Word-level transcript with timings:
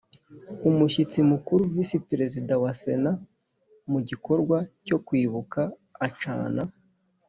Umushyitsi 0.69 1.19
mukuru 1.31 1.61
Vice 1.73 1.97
Perezidante 2.09 2.55
wa 2.63 2.71
senat 2.81 3.17
mu 3.91 3.99
gikorwa 4.09 4.57
cyo 4.85 4.97
kwibuka 5.05 5.61
acana 6.07 6.61